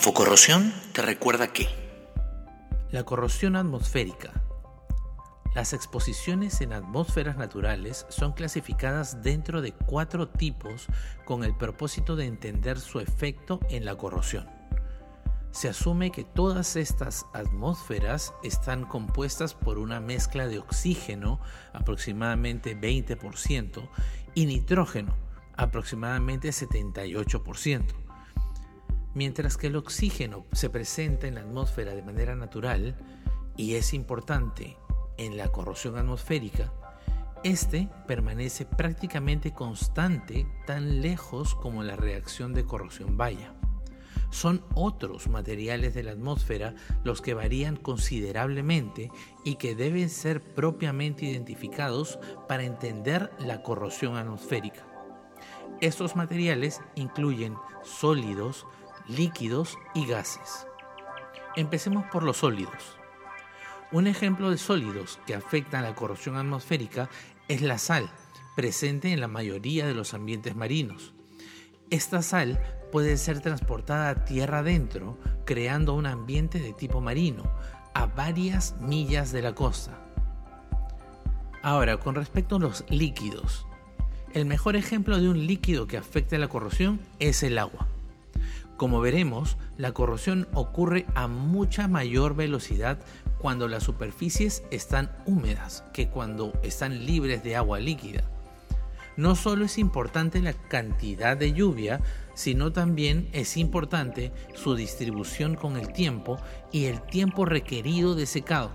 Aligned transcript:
Infocorrosión 0.00 0.72
te 0.94 1.02
recuerda 1.02 1.52
que 1.52 1.68
la 2.90 3.04
corrosión 3.04 3.54
atmosférica. 3.54 4.32
Las 5.54 5.74
exposiciones 5.74 6.62
en 6.62 6.72
atmósferas 6.72 7.36
naturales 7.36 8.06
son 8.08 8.32
clasificadas 8.32 9.22
dentro 9.22 9.60
de 9.60 9.72
cuatro 9.72 10.26
tipos 10.26 10.86
con 11.26 11.44
el 11.44 11.54
propósito 11.54 12.16
de 12.16 12.24
entender 12.24 12.80
su 12.80 12.98
efecto 12.98 13.60
en 13.68 13.84
la 13.84 13.94
corrosión. 13.96 14.48
Se 15.50 15.68
asume 15.68 16.10
que 16.10 16.24
todas 16.24 16.76
estas 16.76 17.26
atmósferas 17.34 18.32
están 18.42 18.86
compuestas 18.86 19.52
por 19.52 19.76
una 19.76 20.00
mezcla 20.00 20.48
de 20.48 20.60
oxígeno, 20.60 21.42
aproximadamente 21.74 22.74
20%, 22.74 23.86
y 24.34 24.46
nitrógeno, 24.46 25.14
aproximadamente 25.58 26.48
78%. 26.48 27.99
Mientras 29.14 29.56
que 29.56 29.66
el 29.66 29.76
oxígeno 29.76 30.46
se 30.52 30.70
presenta 30.70 31.26
en 31.26 31.34
la 31.34 31.40
atmósfera 31.40 31.94
de 31.94 32.02
manera 32.02 32.36
natural 32.36 32.96
y 33.56 33.74
es 33.74 33.92
importante 33.92 34.76
en 35.16 35.36
la 35.36 35.48
corrosión 35.48 35.98
atmosférica, 35.98 36.72
este 37.42 37.88
permanece 38.06 38.66
prácticamente 38.66 39.52
constante 39.52 40.46
tan 40.66 41.00
lejos 41.00 41.54
como 41.54 41.82
la 41.82 41.96
reacción 41.96 42.54
de 42.54 42.64
corrosión 42.64 43.16
vaya. 43.16 43.54
Son 44.30 44.62
otros 44.74 45.26
materiales 45.26 45.94
de 45.94 46.04
la 46.04 46.12
atmósfera 46.12 46.74
los 47.02 47.20
que 47.20 47.34
varían 47.34 47.76
considerablemente 47.76 49.10
y 49.44 49.56
que 49.56 49.74
deben 49.74 50.08
ser 50.08 50.40
propiamente 50.40 51.26
identificados 51.26 52.18
para 52.46 52.62
entender 52.62 53.32
la 53.40 53.62
corrosión 53.62 54.16
atmosférica. 54.16 54.86
Estos 55.80 56.14
materiales 56.14 56.80
incluyen 56.94 57.56
sólidos, 57.82 58.66
líquidos 59.10 59.78
y 59.94 60.06
gases. 60.06 60.66
Empecemos 61.56 62.04
por 62.06 62.22
los 62.22 62.38
sólidos. 62.38 62.96
Un 63.92 64.06
ejemplo 64.06 64.50
de 64.50 64.58
sólidos 64.58 65.18
que 65.26 65.34
afectan 65.34 65.82
la 65.82 65.94
corrosión 65.94 66.36
atmosférica 66.36 67.10
es 67.48 67.60
la 67.60 67.78
sal, 67.78 68.08
presente 68.54 69.12
en 69.12 69.20
la 69.20 69.28
mayoría 69.28 69.86
de 69.86 69.94
los 69.94 70.14
ambientes 70.14 70.54
marinos. 70.54 71.12
Esta 71.90 72.22
sal 72.22 72.60
puede 72.92 73.16
ser 73.16 73.40
transportada 73.40 74.24
tierra 74.24 74.58
adentro, 74.60 75.18
creando 75.44 75.94
un 75.94 76.06
ambiente 76.06 76.60
de 76.60 76.72
tipo 76.72 77.00
marino, 77.00 77.42
a 77.94 78.06
varias 78.06 78.76
millas 78.80 79.32
de 79.32 79.42
la 79.42 79.54
costa. 79.54 79.98
Ahora, 81.62 81.98
con 81.98 82.14
respecto 82.14 82.56
a 82.56 82.60
los 82.60 82.84
líquidos, 82.88 83.66
el 84.32 84.46
mejor 84.46 84.76
ejemplo 84.76 85.20
de 85.20 85.28
un 85.28 85.46
líquido 85.46 85.88
que 85.88 85.96
afecta 85.96 86.38
la 86.38 86.46
corrosión 86.46 87.00
es 87.18 87.42
el 87.42 87.58
agua. 87.58 87.88
Como 88.80 89.02
veremos, 89.02 89.58
la 89.76 89.92
corrosión 89.92 90.48
ocurre 90.54 91.04
a 91.14 91.28
mucha 91.28 91.86
mayor 91.86 92.34
velocidad 92.34 92.98
cuando 93.36 93.68
las 93.68 93.82
superficies 93.82 94.62
están 94.70 95.12
húmedas 95.26 95.84
que 95.92 96.08
cuando 96.08 96.54
están 96.62 97.04
libres 97.04 97.44
de 97.44 97.56
agua 97.56 97.78
líquida. 97.78 98.22
No 99.18 99.36
solo 99.36 99.66
es 99.66 99.76
importante 99.76 100.40
la 100.40 100.54
cantidad 100.54 101.36
de 101.36 101.52
lluvia, 101.52 102.00
sino 102.32 102.72
también 102.72 103.28
es 103.34 103.58
importante 103.58 104.32
su 104.54 104.74
distribución 104.74 105.56
con 105.56 105.76
el 105.76 105.92
tiempo 105.92 106.38
y 106.72 106.86
el 106.86 107.02
tiempo 107.02 107.44
requerido 107.44 108.14
de 108.14 108.24
secado. 108.24 108.70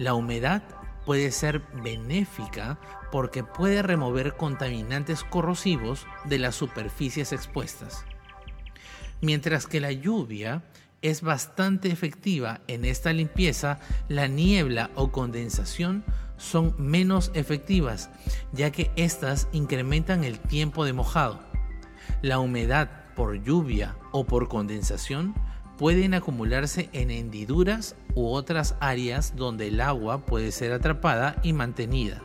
La 0.00 0.14
humedad 0.14 0.64
puede 1.06 1.30
ser 1.30 1.62
benéfica 1.80 2.80
porque 3.12 3.44
puede 3.44 3.82
remover 3.82 4.36
contaminantes 4.36 5.22
corrosivos 5.22 6.08
de 6.24 6.40
las 6.40 6.56
superficies 6.56 7.32
expuestas. 7.32 8.04
Mientras 9.20 9.66
que 9.66 9.80
la 9.80 9.92
lluvia 9.92 10.62
es 11.02 11.22
bastante 11.22 11.90
efectiva 11.90 12.60
en 12.66 12.84
esta 12.84 13.12
limpieza, 13.12 13.78
la 14.08 14.28
niebla 14.28 14.90
o 14.94 15.12
condensación 15.12 16.04
son 16.36 16.74
menos 16.78 17.30
efectivas, 17.34 18.10
ya 18.52 18.70
que 18.70 18.90
éstas 18.96 19.48
incrementan 19.52 20.24
el 20.24 20.40
tiempo 20.40 20.84
de 20.84 20.94
mojado. 20.94 21.40
La 22.22 22.38
humedad 22.38 22.90
por 23.14 23.42
lluvia 23.42 23.96
o 24.12 24.24
por 24.24 24.48
condensación 24.48 25.34
pueden 25.76 26.14
acumularse 26.14 26.88
en 26.92 27.10
hendiduras 27.10 27.96
u 28.14 28.28
otras 28.28 28.74
áreas 28.80 29.36
donde 29.36 29.68
el 29.68 29.80
agua 29.80 30.24
puede 30.24 30.52
ser 30.52 30.72
atrapada 30.72 31.36
y 31.42 31.52
mantenida. 31.52 32.22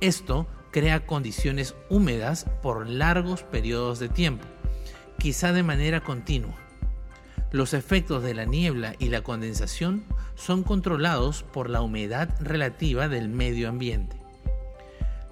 Esto 0.00 0.46
crea 0.72 1.06
condiciones 1.06 1.74
húmedas 1.88 2.46
por 2.62 2.88
largos 2.88 3.42
periodos 3.44 4.00
de 4.00 4.08
tiempo 4.08 4.44
quizá 5.24 5.54
de 5.54 5.62
manera 5.62 6.02
continua. 6.02 6.52
Los 7.50 7.72
efectos 7.72 8.22
de 8.22 8.34
la 8.34 8.44
niebla 8.44 8.94
y 8.98 9.08
la 9.08 9.22
condensación 9.22 10.04
son 10.34 10.62
controlados 10.62 11.44
por 11.44 11.70
la 11.70 11.80
humedad 11.80 12.28
relativa 12.40 13.08
del 13.08 13.30
medio 13.30 13.70
ambiente. 13.70 14.18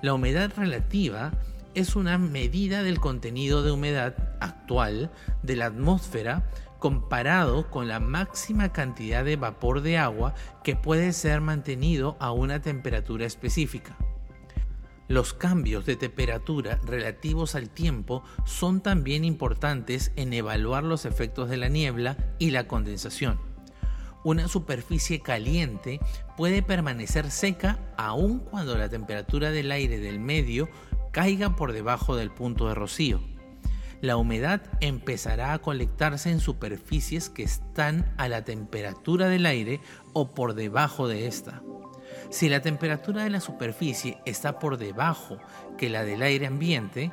La 0.00 0.14
humedad 0.14 0.50
relativa 0.56 1.32
es 1.74 1.94
una 1.94 2.16
medida 2.16 2.82
del 2.82 3.00
contenido 3.00 3.62
de 3.62 3.70
humedad 3.70 4.14
actual 4.40 5.10
de 5.42 5.56
la 5.56 5.66
atmósfera 5.66 6.48
comparado 6.78 7.68
con 7.68 7.86
la 7.86 8.00
máxima 8.00 8.72
cantidad 8.72 9.26
de 9.26 9.36
vapor 9.36 9.82
de 9.82 9.98
agua 9.98 10.32
que 10.64 10.74
puede 10.74 11.12
ser 11.12 11.42
mantenido 11.42 12.16
a 12.18 12.32
una 12.32 12.62
temperatura 12.62 13.26
específica. 13.26 13.94
Los 15.08 15.34
cambios 15.34 15.84
de 15.84 15.96
temperatura 15.96 16.78
relativos 16.84 17.54
al 17.54 17.70
tiempo 17.70 18.22
son 18.44 18.80
también 18.80 19.24
importantes 19.24 20.12
en 20.16 20.32
evaluar 20.32 20.84
los 20.84 21.04
efectos 21.04 21.50
de 21.50 21.56
la 21.56 21.68
niebla 21.68 22.16
y 22.38 22.50
la 22.50 22.68
condensación. 22.68 23.38
Una 24.24 24.46
superficie 24.46 25.20
caliente 25.20 25.98
puede 26.36 26.62
permanecer 26.62 27.30
seca 27.30 27.80
aun 27.96 28.38
cuando 28.38 28.78
la 28.78 28.88
temperatura 28.88 29.50
del 29.50 29.72
aire 29.72 29.98
del 29.98 30.20
medio 30.20 30.68
caiga 31.10 31.56
por 31.56 31.72
debajo 31.72 32.14
del 32.14 32.30
punto 32.30 32.68
de 32.68 32.74
rocío. 32.74 33.20
La 34.00 34.16
humedad 34.16 34.62
empezará 34.80 35.52
a 35.52 35.58
colectarse 35.60 36.30
en 36.30 36.40
superficies 36.40 37.28
que 37.28 37.42
están 37.42 38.14
a 38.16 38.28
la 38.28 38.44
temperatura 38.44 39.28
del 39.28 39.46
aire 39.46 39.80
o 40.12 40.34
por 40.34 40.54
debajo 40.54 41.06
de 41.06 41.26
esta. 41.26 41.62
Si 42.32 42.48
la 42.48 42.62
temperatura 42.62 43.24
de 43.24 43.30
la 43.30 43.40
superficie 43.40 44.16
está 44.24 44.58
por 44.58 44.78
debajo 44.78 45.36
que 45.76 45.90
la 45.90 46.02
del 46.02 46.22
aire 46.22 46.46
ambiente, 46.46 47.12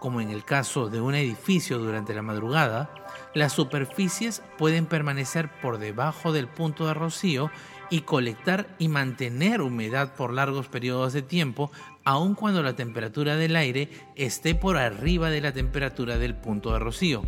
como 0.00 0.20
en 0.20 0.28
el 0.28 0.44
caso 0.44 0.90
de 0.90 1.00
un 1.00 1.14
edificio 1.14 1.78
durante 1.78 2.12
la 2.12 2.20
madrugada, 2.20 2.90
las 3.32 3.54
superficies 3.54 4.42
pueden 4.58 4.84
permanecer 4.84 5.50
por 5.62 5.78
debajo 5.78 6.30
del 6.30 6.46
punto 6.46 6.86
de 6.86 6.92
rocío 6.92 7.50
y 7.88 8.02
colectar 8.02 8.66
y 8.78 8.88
mantener 8.88 9.62
humedad 9.62 10.12
por 10.14 10.34
largos 10.34 10.68
periodos 10.68 11.14
de 11.14 11.22
tiempo, 11.22 11.72
aun 12.04 12.34
cuando 12.34 12.62
la 12.62 12.76
temperatura 12.76 13.34
del 13.36 13.56
aire 13.56 13.88
esté 14.14 14.54
por 14.54 14.76
arriba 14.76 15.30
de 15.30 15.40
la 15.40 15.52
temperatura 15.52 16.18
del 16.18 16.34
punto 16.34 16.74
de 16.74 16.80
rocío. 16.80 17.22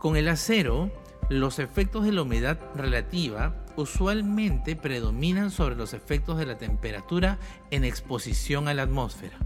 Con 0.00 0.16
el 0.16 0.28
acero, 0.28 0.90
los 1.28 1.58
efectos 1.58 2.06
de 2.06 2.12
la 2.12 2.22
humedad 2.22 2.58
relativa 2.74 3.66
usualmente 3.78 4.74
predominan 4.76 5.50
sobre 5.50 5.76
los 5.76 5.94
efectos 5.94 6.36
de 6.38 6.46
la 6.46 6.58
temperatura 6.58 7.38
en 7.70 7.84
exposición 7.84 8.68
a 8.68 8.74
la 8.74 8.82
atmósfera. 8.82 9.38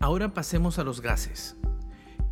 Ahora 0.00 0.34
pasemos 0.34 0.78
a 0.78 0.84
los 0.84 1.00
gases. 1.00 1.56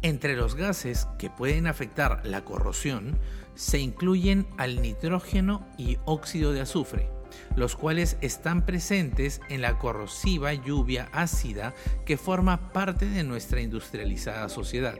Entre 0.03 0.35
los 0.35 0.57
gases 0.57 1.07
que 1.19 1.31
pueden 1.31 1.69
afectar 1.69 2.27
la 2.27 2.45
corrosión 2.45 3.19
se 3.55 3.79
incluyen 3.79 4.49
al 4.59 4.83
nitrógeno 4.83 5.65
y 5.79 5.99
óxido 6.07 6.53
de 6.53 6.63
azufre, 6.63 7.09
los 7.55 7.77
cuales 7.77 8.17
están 8.21 8.67
presentes 8.67 9.41
en 9.49 9.63
la 9.63 9.79
corrosiva 9.79 10.53
lluvia 10.55 11.09
ácida 11.13 11.73
que 12.05 12.17
forma 12.17 12.73
parte 12.73 13.07
de 13.07 13.23
nuestra 13.23 13.61
industrializada 13.61 14.49
sociedad. 14.49 14.99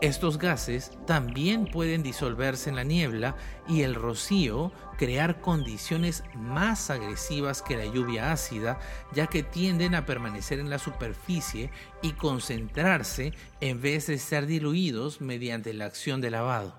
Estos 0.00 0.38
gases 0.38 0.92
también 1.06 1.66
pueden 1.66 2.02
disolverse 2.02 2.70
en 2.70 2.76
la 2.76 2.84
niebla 2.84 3.36
y 3.68 3.82
el 3.82 3.94
rocío 3.94 4.72
crear 4.96 5.42
condiciones 5.42 6.24
más 6.34 6.88
agresivas 6.88 7.60
que 7.60 7.76
la 7.76 7.84
lluvia 7.84 8.32
ácida, 8.32 8.78
ya 9.12 9.26
que 9.26 9.42
tienden 9.42 9.94
a 9.94 10.06
permanecer 10.06 10.58
en 10.58 10.70
la 10.70 10.78
superficie 10.78 11.70
y 12.00 12.12
concentrarse 12.12 13.34
en 13.60 13.82
vez 13.82 14.06
de 14.06 14.18
ser 14.18 14.46
diluidos 14.46 15.20
mediante 15.20 15.74
la 15.74 15.84
acción 15.84 16.22
de 16.22 16.30
lavado. 16.30 16.74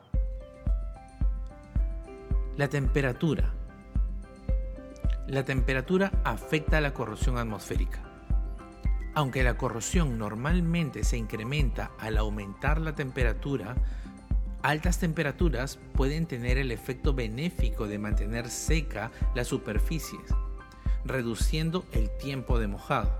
La 2.57 2.69
temperatura. 2.69 3.53
La 5.27 5.45
temperatura 5.45 6.11
afecta 6.23 6.79
a 6.79 6.81
la 6.81 6.93
corrosión 6.95 7.37
atmosférica. 7.37 8.10
Aunque 9.13 9.43
la 9.43 9.57
corrosión 9.57 10.17
normalmente 10.17 11.03
se 11.03 11.17
incrementa 11.17 11.91
al 11.99 12.17
aumentar 12.17 12.79
la 12.79 12.95
temperatura, 12.95 13.75
altas 14.61 14.99
temperaturas 14.99 15.79
pueden 15.95 16.27
tener 16.27 16.57
el 16.57 16.71
efecto 16.71 17.13
benéfico 17.13 17.87
de 17.87 17.99
mantener 17.99 18.49
seca 18.49 19.11
las 19.35 19.47
superficies, 19.47 20.21
reduciendo 21.03 21.83
el 21.91 22.09
tiempo 22.17 22.57
de 22.57 22.67
mojado. 22.67 23.11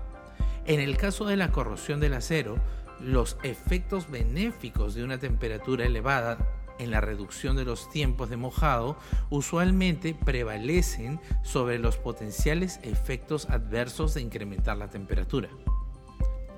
En 0.64 0.80
el 0.80 0.96
caso 0.96 1.26
de 1.26 1.36
la 1.36 1.50
corrosión 1.50 2.00
del 2.00 2.14
acero, 2.14 2.56
los 2.98 3.36
efectos 3.42 4.10
benéficos 4.10 4.94
de 4.94 5.04
una 5.04 5.18
temperatura 5.18 5.84
elevada 5.84 6.38
en 6.78 6.90
la 6.90 7.00
reducción 7.02 7.54
de 7.56 7.64
los 7.64 7.90
tiempos 7.90 8.30
de 8.30 8.36
mojado 8.36 8.96
usualmente 9.28 10.14
prevalecen 10.14 11.20
sobre 11.42 11.78
los 11.78 11.98
potenciales 11.98 12.80
efectos 12.82 13.50
adversos 13.50 14.14
de 14.14 14.22
incrementar 14.22 14.78
la 14.78 14.88
temperatura. 14.88 15.48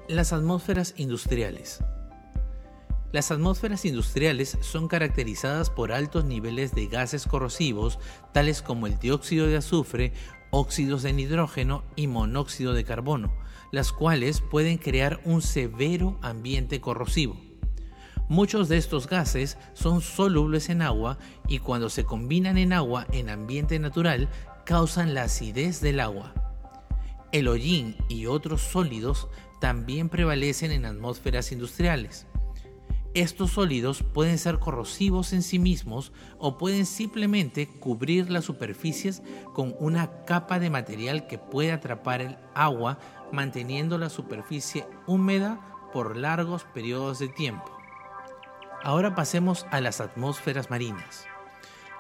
Las 0.09 0.35
atmósferas 0.35 0.93
industriales. 0.99 1.83
Las 3.11 3.31
atmósferas 3.31 3.87
industriales 3.87 4.59
son 4.61 4.87
caracterizadas 4.87 5.71
por 5.71 5.93
altos 5.93 6.27
niveles 6.27 6.75
de 6.75 6.89
gases 6.89 7.27
corrosivos 7.27 7.99
tales 8.35 8.61
como 8.61 8.87
el 8.87 8.99
dióxido 8.99 9.47
de 9.47 9.57
azufre, 9.57 10.13
óxidos 10.51 11.05
de 11.05 11.15
nitrógeno 11.15 11.85
y 11.97 12.07
monóxido 12.07 12.75
de 12.75 12.85
carbono, 12.85 13.35
las 13.73 13.93
cuales 13.93 14.43
pueden 14.43 14.77
crear 14.77 15.23
un 15.25 15.41
severo 15.41 16.19
ambiente 16.21 16.83
corrosivo. 16.83 17.41
Muchos 18.29 18.69
de 18.69 18.77
estos 18.77 19.07
gases 19.07 19.57
son 19.73 20.03
solubles 20.03 20.69
en 20.69 20.83
agua 20.83 21.17
y 21.49 21.61
cuando 21.61 21.89
se 21.89 22.05
combinan 22.05 22.59
en 22.59 22.75
agua 22.75 23.07
en 23.11 23.31
ambiente 23.31 23.79
natural 23.79 24.29
causan 24.67 25.15
la 25.15 25.23
acidez 25.23 25.81
del 25.81 25.99
agua. 25.99 26.35
El 27.33 27.49
hollín 27.49 27.97
y 28.09 28.27
otros 28.27 28.61
sólidos 28.61 29.29
también 29.65 30.11
prevalecen 30.11 30.73
en 30.73 30.85
atmósferas 30.85 31.51
industriales. 31.51 32.27
Estos 33.15 33.53
sólidos 33.53 34.03
pueden 34.03 34.37
ser 34.37 34.59
corrosivos 34.59 35.33
en 35.33 35.41
sí 35.43 35.59
mismos 35.59 36.13
o 36.37 36.59
pueden 36.59 36.85
simplemente 36.85 37.67
cubrir 37.67 38.31
las 38.31 38.45
superficies 38.45 39.23
con 39.55 39.75
una 39.81 40.23
capa 40.27 40.59
de 40.59 40.69
material 40.69 41.27
que 41.27 41.39
puede 41.39 41.73
atrapar 41.73 42.21
el 42.21 42.37
agua 42.55 42.99
manteniendo 43.33 43.97
la 43.97 44.11
superficie 44.11 44.87
húmeda 45.07 45.59
por 45.95 46.15
largos 46.15 46.65
periodos 46.65 47.19
de 47.19 47.29
tiempo. 47.29 47.75
Ahora 48.83 49.15
pasemos 49.15 49.65
a 49.71 49.81
las 49.81 50.03
atmósferas 50.03 50.69
marinas. 50.69 51.25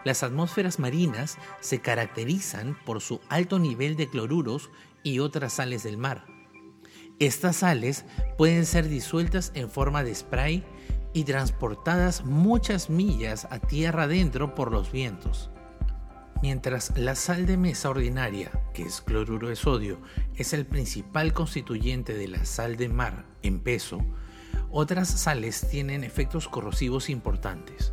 Las 0.04 0.22
atmósferas 0.22 0.78
marinas 0.78 1.38
se 1.60 1.80
caracterizan 1.80 2.76
por 2.84 3.00
su 3.00 3.22
alto 3.30 3.58
nivel 3.58 3.96
de 3.96 4.10
cloruros 4.10 4.68
y 5.02 5.20
otras 5.20 5.54
sales 5.54 5.82
del 5.82 5.96
mar. 5.96 6.33
Estas 7.20 7.56
sales 7.56 8.04
pueden 8.36 8.66
ser 8.66 8.88
disueltas 8.88 9.52
en 9.54 9.70
forma 9.70 10.02
de 10.02 10.12
spray 10.12 10.64
y 11.12 11.22
transportadas 11.22 12.24
muchas 12.24 12.90
millas 12.90 13.46
a 13.50 13.60
tierra 13.60 14.02
adentro 14.04 14.56
por 14.56 14.72
los 14.72 14.90
vientos. 14.90 15.50
Mientras 16.42 16.98
la 16.98 17.14
sal 17.14 17.46
de 17.46 17.56
mesa 17.56 17.88
ordinaria, 17.88 18.50
que 18.74 18.82
es 18.82 19.00
cloruro 19.00 19.48
de 19.48 19.54
sodio, 19.54 20.00
es 20.34 20.52
el 20.52 20.66
principal 20.66 21.32
constituyente 21.32 22.14
de 22.14 22.26
la 22.26 22.44
sal 22.44 22.76
de 22.76 22.88
mar 22.88 23.24
en 23.42 23.60
peso, 23.60 24.04
otras 24.70 25.08
sales 25.08 25.68
tienen 25.70 26.02
efectos 26.02 26.48
corrosivos 26.48 27.08
importantes. 27.08 27.92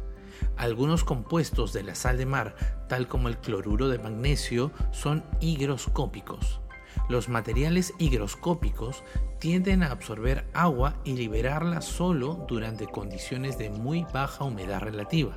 Algunos 0.58 1.04
compuestos 1.04 1.74
de 1.74 1.84
la 1.84 1.94
sal 1.94 2.18
de 2.18 2.26
mar, 2.26 2.56
tal 2.90 3.08
como 3.08 3.28
el 3.28 3.38
cloruro 3.38 3.88
de 3.88 4.00
magnesio, 4.00 4.72
son 4.92 5.24
higroscópicos. 5.40 6.60
Los 7.10 7.30
materiales 7.30 7.94
higroscópicos 7.98 9.04
tienden 9.40 9.84
a 9.84 9.92
absorber 9.92 10.46
agua 10.54 10.96
y 11.04 11.14
liberarla 11.14 11.82
solo 11.82 12.46
durante 12.48 12.88
condiciones 12.88 13.58
de 13.58 13.70
muy 13.70 14.06
baja 14.14 14.44
humedad 14.44 14.82
relativa. 14.82 15.36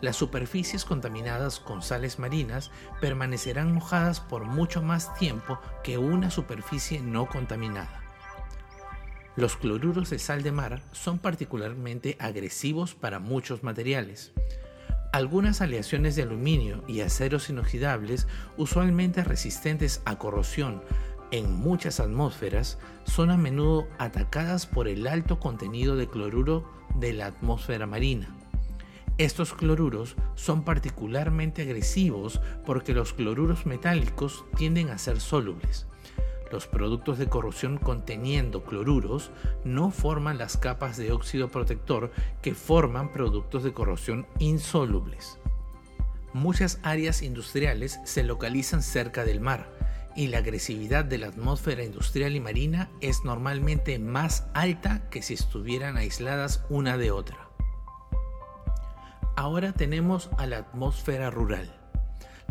Las 0.00 0.16
superficies 0.16 0.84
contaminadas 0.84 1.60
con 1.60 1.82
sales 1.82 2.18
marinas 2.18 2.70
permanecerán 3.00 3.72
mojadas 3.72 4.20
por 4.20 4.44
mucho 4.44 4.82
más 4.82 5.14
tiempo 5.14 5.58
que 5.82 5.98
una 5.98 6.30
superficie 6.30 7.00
no 7.00 7.26
contaminada. 7.26 8.02
Los 9.36 9.56
cloruros 9.56 10.10
de 10.10 10.18
sal 10.18 10.42
de 10.42 10.52
mar 10.52 10.82
son 10.92 11.18
particularmente 11.18 12.16
agresivos 12.20 12.94
para 12.94 13.18
muchos 13.18 13.62
materiales. 13.64 14.32
Algunas 15.14 15.60
aleaciones 15.60 16.16
de 16.16 16.24
aluminio 16.24 16.82
y 16.88 17.02
aceros 17.02 17.48
inoxidables, 17.48 18.26
usualmente 18.56 19.22
resistentes 19.22 20.02
a 20.06 20.18
corrosión 20.18 20.82
en 21.30 21.52
muchas 21.52 22.00
atmósferas, 22.00 22.80
son 23.04 23.30
a 23.30 23.36
menudo 23.36 23.86
atacadas 23.98 24.66
por 24.66 24.88
el 24.88 25.06
alto 25.06 25.38
contenido 25.38 25.94
de 25.94 26.08
cloruro 26.08 26.68
de 26.96 27.12
la 27.12 27.26
atmósfera 27.26 27.86
marina. 27.86 28.36
Estos 29.16 29.54
cloruros 29.54 30.16
son 30.34 30.64
particularmente 30.64 31.62
agresivos 31.62 32.40
porque 32.66 32.92
los 32.92 33.12
cloruros 33.12 33.66
metálicos 33.66 34.44
tienden 34.56 34.90
a 34.90 34.98
ser 34.98 35.20
solubles. 35.20 35.86
Los 36.50 36.66
productos 36.66 37.18
de 37.18 37.28
corrosión 37.28 37.78
conteniendo 37.78 38.64
cloruros 38.64 39.30
no 39.64 39.90
forman 39.90 40.38
las 40.38 40.56
capas 40.56 40.96
de 40.96 41.12
óxido 41.12 41.48
protector 41.48 42.12
que 42.42 42.54
forman 42.54 43.12
productos 43.12 43.64
de 43.64 43.72
corrosión 43.72 44.26
insolubles. 44.38 45.38
Muchas 46.32 46.80
áreas 46.82 47.22
industriales 47.22 48.00
se 48.04 48.24
localizan 48.24 48.82
cerca 48.82 49.24
del 49.24 49.40
mar 49.40 49.70
y 50.16 50.28
la 50.28 50.38
agresividad 50.38 51.04
de 51.04 51.18
la 51.18 51.28
atmósfera 51.28 51.84
industrial 51.84 52.36
y 52.36 52.40
marina 52.40 52.90
es 53.00 53.24
normalmente 53.24 53.98
más 53.98 54.46
alta 54.54 55.08
que 55.10 55.22
si 55.22 55.34
estuvieran 55.34 55.96
aisladas 55.96 56.64
una 56.68 56.96
de 56.98 57.10
otra. 57.10 57.48
Ahora 59.36 59.72
tenemos 59.72 60.30
a 60.38 60.46
la 60.46 60.58
atmósfera 60.58 61.30
rural. 61.30 61.83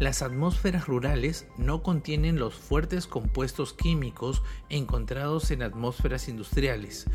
Las 0.03 0.21
atmósferas 0.21 0.85
rurales 0.85 1.47
no 1.57 1.81
contienen 1.81 2.37
los 2.37 2.55
fuertes 2.55 3.07
compuestos 3.07 3.73
químicos 3.73 4.43
encontrados 4.67 5.49
en 5.49 5.63
atmósferas 5.63 6.27
industriales 6.27 7.05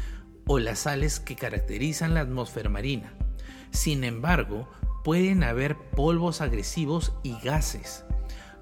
o 0.47 0.59
las 0.59 0.79
sales 0.79 1.21
que 1.21 1.37
caracterizan 1.37 2.15
la 2.15 2.21
atmósfera 2.21 2.71
marina. 2.71 3.13
Sin 3.73 4.05
embargo, 4.05 4.71
pueden 5.05 5.45
haber 5.45 5.77
polvos 5.77 6.41
agresivos 6.41 7.13
y 7.23 7.39
gases. 7.41 8.07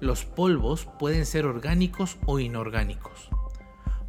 Los 0.01 0.25
polvos 0.25 0.89
pueden 0.99 1.25
ser 1.25 1.45
orgánicos 1.45 2.17
o 2.25 2.39
inorgánicos. 2.39 3.29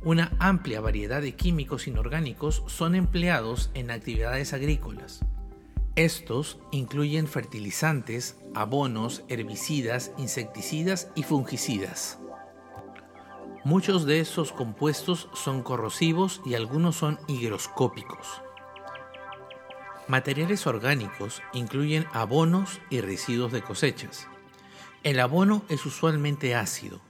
Una 0.03 0.33
amplia 0.41 0.81
variedad 0.81 1.23
de 1.23 1.37
químicos 1.37 1.87
inorgánicos 1.87 2.65
son 2.67 2.97
empleados 2.97 3.71
en 3.75 3.93
actividades 3.93 4.53
agrícolas. 4.53 5.21
Estos 5.99 6.59
incluyen 6.71 7.27
fertilizantes, 7.27 8.37
abonos, 8.55 9.25
herbicidas, 9.27 10.13
insecticidas 10.17 11.11
y 11.17 11.25
fungicidas. 11.25 12.21
Muchos 13.65 14.07
de 14.07 14.21
esos 14.21 14.53
compuestos 14.53 15.29
son 15.35 15.65
corrosivos 15.65 16.41
y 16.47 16.55
algunos 16.55 16.95
son 16.95 17.19
higroscópicos. 17.27 18.43
Materiales 20.07 20.69
orgánicos 20.69 21.43
incluyen 21.53 22.07
abonos 22.13 22.81
y 22.91 23.01
residuos 23.01 23.51
de 23.51 23.63
cosechas. 23.63 24.29
El 25.03 25.19
abono 25.19 25.65
es 25.69 25.85
usualmente 25.85 26.55
ácido. 26.55 27.01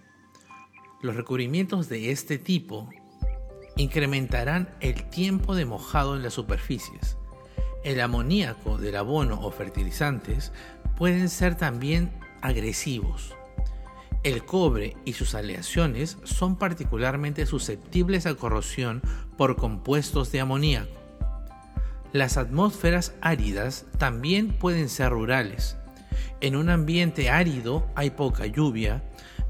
Los 1.03 1.15
recubrimientos 1.15 1.91
de 1.91 2.11
este 2.11 2.39
tipo 2.39 2.89
incrementarán 3.77 4.75
el 4.81 5.11
tiempo 5.11 5.55
de 5.55 5.67
mojado 5.67 6.17
en 6.17 6.23
las 6.23 6.33
superficies 6.33 7.18
el 7.85 8.01
amoníaco 8.01 8.79
del 8.79 8.97
abono 8.97 9.41
o 9.41 9.51
fertilizantes 9.51 10.53
pueden 10.97 11.29
ser 11.29 11.55
también 11.55 12.13
agresivos. 12.41 13.35
El 14.25 14.45
cobre 14.45 14.97
y 15.05 15.13
sus 15.13 15.35
aleaciones 15.35 16.19
son 16.25 16.57
particularmente 16.57 17.47
susceptibles 17.47 18.27
a 18.27 18.35
corrosión 18.35 19.01
por 19.37 19.57
compuestos 19.57 20.33
de 20.33 20.41
amoníaco. 20.41 20.91
Las 22.13 22.37
atmósferas 22.37 23.15
áridas 23.21 23.87
también 23.99 24.49
pueden 24.49 24.89
ser 24.89 25.11
rurales. 25.11 25.77
En 26.41 26.57
un 26.57 26.69
ambiente 26.69 27.31
árido 27.31 27.87
hay 27.95 28.11
poca 28.11 28.47
lluvia, 28.47 29.05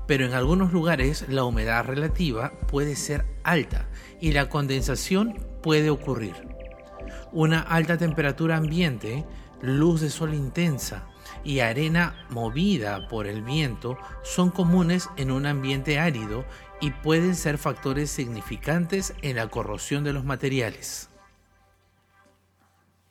pero 0.06 0.26
en 0.26 0.34
algunos 0.34 0.72
lugares 0.72 1.24
la 1.28 1.44
humedad 1.44 1.84
relativa 1.84 2.52
puede 2.66 2.94
ser 2.96 3.24
alta 3.44 3.88
y 4.20 4.32
la 4.32 4.48
condensación 4.48 5.38
puede 5.62 5.88
ocurrir 5.88 6.47
una 7.32 7.60
alta 7.60 7.96
temperatura 7.96 8.56
ambiente, 8.56 9.24
luz 9.60 10.00
de 10.00 10.10
sol 10.10 10.34
intensa 10.34 11.06
y 11.44 11.60
arena 11.60 12.26
movida 12.30 13.08
por 13.08 13.26
el 13.26 13.42
viento 13.42 13.98
son 14.22 14.50
comunes 14.50 15.08
en 15.16 15.30
un 15.30 15.46
ambiente 15.46 15.98
árido 15.98 16.44
y 16.80 16.90
pueden 16.90 17.34
ser 17.34 17.58
factores 17.58 18.10
significantes 18.10 19.14
en 19.22 19.36
la 19.36 19.48
corrosión 19.48 20.04
de 20.04 20.12
los 20.12 20.24
materiales. 20.24 21.10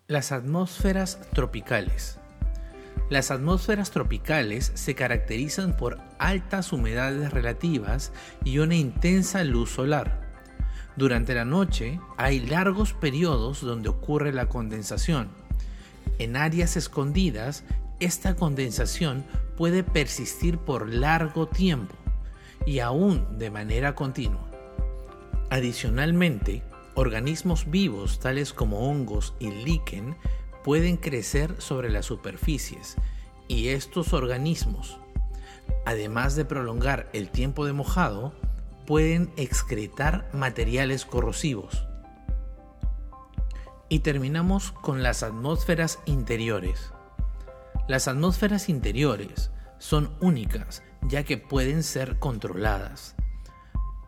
Las 0.08 0.32
atmósferas 0.32 1.20
tropicales. 1.32 2.20
Las 3.10 3.32
atmósferas 3.32 3.92
tropicales 3.92 4.72
se 4.76 4.96
caracterizan 4.96 5.76
por 5.76 6.00
altas 6.20 6.74
humedades 6.74 7.32
relativas 7.32 8.12
y 8.44 8.60
una 8.60 8.76
intensa 8.76 9.44
luz 9.44 9.70
solar. 9.70 10.27
Durante 10.98 11.34
la 11.34 11.46
noche 11.46 12.00
hay 12.18 12.40
largos 12.40 12.94
periodos 12.94 13.62
donde 13.62 13.90
ocurre 13.90 14.34
la 14.34 14.50
condensación. 14.50 15.30
En 16.20 16.36
áreas 16.36 16.76
escondidas, 16.76 17.64
esta 18.00 18.36
condensación 18.36 19.24
puede 19.56 19.84
persistir 19.84 20.58
por 20.58 20.90
largo 20.94 21.48
tiempo 21.48 21.96
y 22.66 22.80
aún 22.80 23.38
de 23.38 23.50
manera 23.52 23.96
continua. 23.96 24.46
Adicionalmente, 25.50 26.64
Organismos 26.98 27.70
vivos 27.70 28.18
tales 28.18 28.54
como 28.54 28.90
hongos 28.90 29.36
y 29.38 29.52
líquen 29.52 30.16
pueden 30.64 30.98
crecer 30.98 31.54
sobre 31.62 31.92
las 31.92 32.08
superficies 32.08 32.96
y 33.48 33.68
estos 33.68 34.14
organismos, 34.14 34.98
además 35.86 36.36
de 36.36 36.44
prolongar 36.44 37.08
el 37.14 37.30
tiempo 37.30 37.68
de 37.68 37.74
mojado, 37.74 38.34
pueden 38.88 39.32
excretar 39.36 40.30
materiales 40.34 41.06
corrosivos. 41.06 41.86
Y 43.90 44.00
terminamos 44.00 44.72
con 44.72 45.04
las 45.04 45.22
atmósferas 45.22 46.00
interiores. 46.06 46.94
Las 47.88 48.08
atmósferas 48.08 48.70
interiores 48.70 49.52
son 49.78 50.16
únicas 50.20 50.82
ya 51.04 51.24
que 51.24 51.38
pueden 51.38 51.84
ser 51.84 52.18
controladas. 52.18 53.16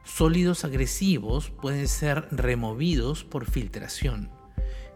Sólidos 0.03 0.65
agresivos 0.65 1.49
pueden 1.49 1.87
ser 1.87 2.27
removidos 2.31 3.23
por 3.23 3.45
filtración. 3.45 4.31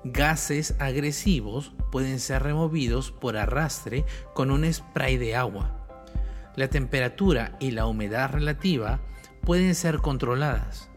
Gases 0.06 0.75
agresivos 0.80 1.74
pueden 1.92 2.20
ser 2.20 2.44
removidos 2.44 3.12
por 3.12 3.38
arrastre 3.38 4.06
con 4.34 4.50
un 4.50 4.72
spray 4.72 5.18
de 5.18 5.36
agua. 5.36 5.88
La 6.56 6.70
temperatura 6.70 7.58
y 7.60 7.72
la 7.72 7.86
humedad 7.86 8.32
relativa 8.32 9.02
pueden 9.43 9.75
ser 9.75 10.00
controladas. 10.00 10.89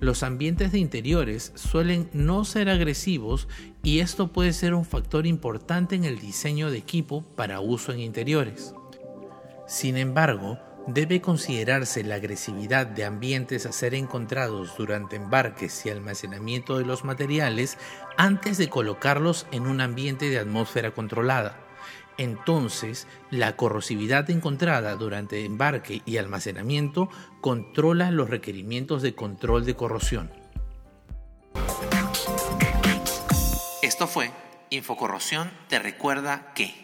Los 0.00 0.22
ambientes 0.22 0.72
de 0.72 0.78
interiores 0.78 1.52
suelen 1.54 2.10
no 2.12 2.44
ser 2.44 2.68
agresivos 2.68 3.48
y 3.82 4.00
esto 4.00 4.32
puede 4.32 4.52
ser 4.52 4.74
un 4.74 4.84
factor 4.84 5.26
importante 5.26 5.94
en 5.94 6.04
el 6.04 6.18
diseño 6.18 6.70
de 6.70 6.78
equipo 6.78 7.22
para 7.36 7.60
uso 7.60 7.92
en 7.92 8.00
interiores. 8.00 8.74
Sin 9.66 9.96
embargo, 9.96 10.58
debe 10.86 11.20
considerarse 11.20 12.04
la 12.04 12.16
agresividad 12.16 12.86
de 12.86 13.04
ambientes 13.04 13.64
a 13.66 13.72
ser 13.72 13.94
encontrados 13.94 14.76
durante 14.76 15.16
embarques 15.16 15.86
y 15.86 15.90
almacenamiento 15.90 16.76
de 16.78 16.84
los 16.84 17.04
materiales 17.04 17.78
antes 18.18 18.58
de 18.58 18.68
colocarlos 18.68 19.46
en 19.52 19.66
un 19.66 19.80
ambiente 19.80 20.28
de 20.28 20.38
atmósfera 20.38 20.90
controlada. 20.90 21.63
Entonces, 22.18 23.06
la 23.30 23.56
corrosividad 23.56 24.30
encontrada 24.30 24.94
durante 24.96 25.44
embarque 25.44 26.02
y 26.06 26.16
almacenamiento 26.16 27.08
controla 27.40 28.10
los 28.10 28.30
requerimientos 28.30 29.02
de 29.02 29.14
control 29.14 29.64
de 29.64 29.74
corrosión. 29.74 30.30
Esto 33.82 34.06
fue 34.06 34.30
Infocorrosión 34.70 35.50
te 35.68 35.78
recuerda 35.78 36.52
que... 36.54 36.83